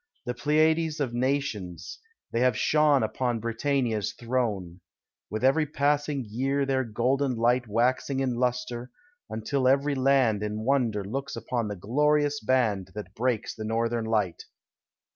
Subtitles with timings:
[0.25, 1.99] The Pleiades of nations,
[2.31, 4.81] they have shone Upon Britannia's throne;
[5.29, 8.89] With every passing year, their golden light Waxing in lustre,
[9.29, 14.45] until every land In wonder looks upon the glorious band That breaks the Northern night.